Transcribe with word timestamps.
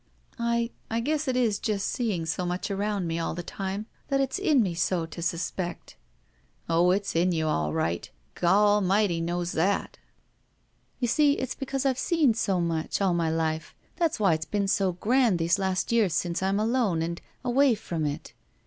"I— 0.39 0.71
I 0.89 0.99
guess 0.99 1.27
it 1.27 1.37
is 1.37 1.59
from 1.59 1.77
seeing 1.77 2.25
so 2.25 2.43
much 2.43 2.69
arotmd 2.69 3.05
m6 3.05 3.23
all 3.23 3.35
the 3.35 3.43
time 3.43 3.85
that 4.07 4.19
it's 4.19 4.39
in 4.39 4.63
me 4.63 4.73
so 4.73 5.05
to 5.05 5.21
suspect." 5.21 5.95
"Oh, 6.67 6.89
it's 6.89 7.15
in 7.15 7.31
you 7.31 7.47
all 7.47 7.71
right. 7.71 8.09
Gawalmighty 8.35 9.21
knows 9.21 9.51
that!" 9.51 9.99
"You 10.99 11.07
see, 11.07 11.33
it's 11.33 11.53
because 11.53 11.85
I've 11.85 11.99
seen 11.99 12.33
so 12.33 12.59
much 12.59 12.99
all 12.99 13.13
my 13.13 13.29
121 13.29 13.41
THE 13.43 13.59
VERTICAL 13.59 13.77
CITY 13.77 13.95
life. 13.95 13.95
That's 13.97 14.19
why 14.19 14.33
it's 14.33 14.45
been 14.47 14.67
so 14.67 14.93
grand 14.93 15.37
these 15.37 15.59
last 15.59 15.91
years 15.91 16.15
since 16.15 16.41
I'm 16.41 16.59
alone 16.59 17.03
and— 17.03 17.19
and 17.43 17.51
away 17.51 17.75
from 17.75 18.07
it. 18.07 18.33